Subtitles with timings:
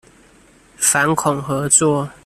[0.77, 2.09] 反恐合作